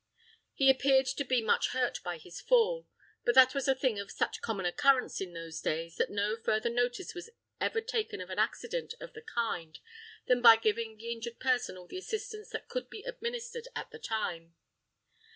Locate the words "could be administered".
12.67-13.67